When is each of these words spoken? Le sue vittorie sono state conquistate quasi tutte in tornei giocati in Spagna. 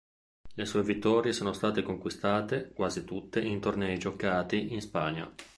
Le 0.55 0.65
sue 0.65 0.81
vittorie 0.81 1.31
sono 1.31 1.53
state 1.53 1.83
conquistate 1.83 2.71
quasi 2.73 3.03
tutte 3.03 3.39
in 3.39 3.59
tornei 3.61 3.99
giocati 3.99 4.73
in 4.73 4.81
Spagna. 4.81 5.31